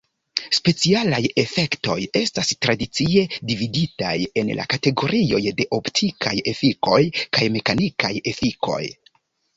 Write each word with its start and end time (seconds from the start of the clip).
Specialaj 0.57 1.19
efektoj 1.41 1.97
estas 2.21 2.49
tradicie 2.67 3.25
dividitaj 3.51 4.15
en 4.43 4.49
la 4.61 4.65
kategorioj 4.73 5.43
de 5.61 5.69
optikaj 5.81 6.35
efikoj 6.55 7.01
kaj 7.39 7.51
mekanikaj 7.59 8.13
efikoj. 8.35 8.85